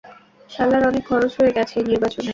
শালার 0.49 0.83
অনেক 0.87 1.03
খরচ 1.07 1.31
হয়ে 1.39 1.55
গেছে 1.57 1.73
এই 1.79 1.85
নির্বাচনে। 1.89 2.29